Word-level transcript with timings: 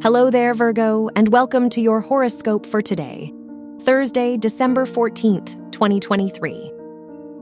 Hello 0.00 0.30
there, 0.30 0.54
Virgo, 0.54 1.10
and 1.16 1.26
welcome 1.26 1.68
to 1.70 1.80
your 1.80 2.00
horoscope 2.00 2.64
for 2.64 2.80
today, 2.80 3.34
Thursday, 3.80 4.36
December 4.36 4.86
14th, 4.86 5.72
2023. 5.72 6.70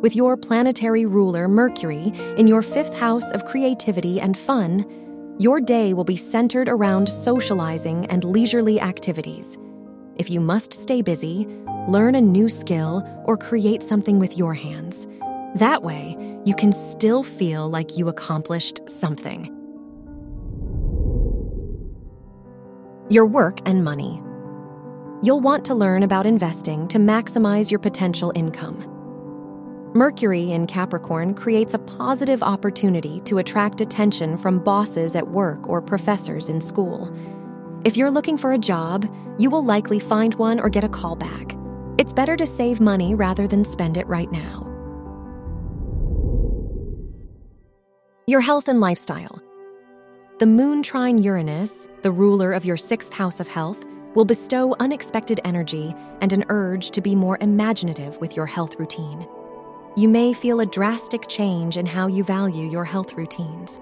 With 0.00 0.16
your 0.16 0.38
planetary 0.38 1.04
ruler, 1.04 1.48
Mercury, 1.48 2.14
in 2.38 2.46
your 2.46 2.62
fifth 2.62 2.96
house 2.96 3.30
of 3.32 3.44
creativity 3.44 4.22
and 4.22 4.38
fun, 4.38 4.86
your 5.38 5.60
day 5.60 5.92
will 5.92 6.02
be 6.04 6.16
centered 6.16 6.70
around 6.70 7.10
socializing 7.10 8.06
and 8.06 8.24
leisurely 8.24 8.80
activities. 8.80 9.58
If 10.16 10.30
you 10.30 10.40
must 10.40 10.72
stay 10.72 11.02
busy, 11.02 11.46
learn 11.88 12.14
a 12.14 12.22
new 12.22 12.48
skill, 12.48 13.06
or 13.26 13.36
create 13.36 13.82
something 13.82 14.18
with 14.18 14.38
your 14.38 14.54
hands. 14.54 15.06
That 15.56 15.82
way, 15.82 16.16
you 16.46 16.54
can 16.54 16.72
still 16.72 17.22
feel 17.22 17.68
like 17.68 17.98
you 17.98 18.08
accomplished 18.08 18.88
something. 18.88 19.55
Your 23.08 23.24
work 23.24 23.60
and 23.66 23.84
money. 23.84 24.20
You'll 25.22 25.38
want 25.38 25.64
to 25.66 25.76
learn 25.76 26.02
about 26.02 26.26
investing 26.26 26.88
to 26.88 26.98
maximize 26.98 27.70
your 27.70 27.78
potential 27.78 28.32
income. 28.34 28.80
Mercury 29.94 30.50
in 30.50 30.66
Capricorn 30.66 31.32
creates 31.32 31.74
a 31.74 31.78
positive 31.78 32.42
opportunity 32.42 33.20
to 33.20 33.38
attract 33.38 33.80
attention 33.80 34.36
from 34.36 34.58
bosses 34.58 35.14
at 35.14 35.28
work 35.28 35.68
or 35.68 35.80
professors 35.80 36.48
in 36.48 36.60
school. 36.60 37.16
If 37.84 37.96
you're 37.96 38.10
looking 38.10 38.36
for 38.36 38.54
a 38.54 38.58
job, 38.58 39.06
you 39.38 39.50
will 39.50 39.64
likely 39.64 40.00
find 40.00 40.34
one 40.34 40.58
or 40.58 40.68
get 40.68 40.82
a 40.82 40.88
call 40.88 41.14
back. 41.14 41.56
It's 41.98 42.12
better 42.12 42.36
to 42.36 42.44
save 42.46 42.80
money 42.80 43.14
rather 43.14 43.46
than 43.46 43.62
spend 43.62 43.98
it 43.98 44.06
right 44.08 44.32
now. 44.32 44.64
Your 48.26 48.40
health 48.40 48.66
and 48.66 48.80
lifestyle. 48.80 49.40
The 50.38 50.46
moon 50.46 50.82
trine 50.82 51.16
Uranus, 51.16 51.88
the 52.02 52.10
ruler 52.10 52.52
of 52.52 52.66
your 52.66 52.76
sixth 52.76 53.10
house 53.10 53.40
of 53.40 53.48
health, 53.48 53.86
will 54.14 54.26
bestow 54.26 54.76
unexpected 54.80 55.40
energy 55.44 55.94
and 56.20 56.30
an 56.30 56.44
urge 56.50 56.90
to 56.90 57.00
be 57.00 57.14
more 57.14 57.38
imaginative 57.40 58.20
with 58.20 58.36
your 58.36 58.44
health 58.44 58.78
routine. 58.78 59.26
You 59.96 60.10
may 60.10 60.34
feel 60.34 60.60
a 60.60 60.66
drastic 60.66 61.26
change 61.26 61.78
in 61.78 61.86
how 61.86 62.06
you 62.06 62.22
value 62.22 62.68
your 62.68 62.84
health 62.84 63.14
routines. 63.14 63.80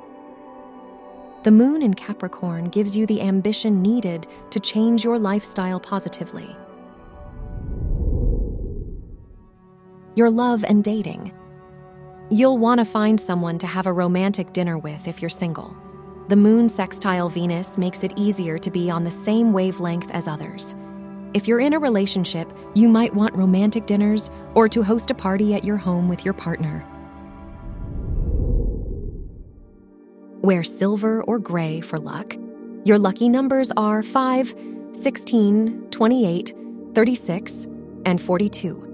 The 1.42 1.50
moon 1.50 1.82
in 1.82 1.92
Capricorn 1.92 2.66
gives 2.66 2.96
you 2.96 3.04
the 3.06 3.20
ambition 3.20 3.82
needed 3.82 4.28
to 4.50 4.60
change 4.60 5.02
your 5.02 5.18
lifestyle 5.18 5.80
positively. 5.80 6.54
Your 10.14 10.30
love 10.30 10.64
and 10.64 10.84
dating. 10.84 11.32
You'll 12.30 12.58
want 12.58 12.78
to 12.78 12.84
find 12.84 13.20
someone 13.20 13.58
to 13.58 13.66
have 13.66 13.88
a 13.88 13.92
romantic 13.92 14.52
dinner 14.52 14.78
with 14.78 15.08
if 15.08 15.20
you're 15.20 15.28
single. 15.28 15.76
The 16.28 16.36
moon 16.36 16.70
sextile 16.70 17.28
Venus 17.28 17.76
makes 17.76 18.02
it 18.02 18.14
easier 18.16 18.56
to 18.56 18.70
be 18.70 18.90
on 18.90 19.04
the 19.04 19.10
same 19.10 19.52
wavelength 19.52 20.10
as 20.12 20.26
others. 20.26 20.74
If 21.34 21.46
you're 21.46 21.60
in 21.60 21.74
a 21.74 21.78
relationship, 21.78 22.50
you 22.74 22.88
might 22.88 23.14
want 23.14 23.34
romantic 23.34 23.84
dinners 23.84 24.30
or 24.54 24.66
to 24.70 24.82
host 24.82 25.10
a 25.10 25.14
party 25.14 25.52
at 25.52 25.64
your 25.64 25.76
home 25.76 26.08
with 26.08 26.24
your 26.24 26.32
partner. 26.32 26.82
Wear 30.40 30.64
silver 30.64 31.22
or 31.24 31.38
gray 31.38 31.82
for 31.82 31.98
luck. 31.98 32.36
Your 32.86 32.98
lucky 32.98 33.28
numbers 33.28 33.70
are 33.76 34.02
5, 34.02 34.54
16, 34.92 35.88
28, 35.90 36.54
36, 36.94 37.68
and 38.06 38.20
42. 38.20 38.93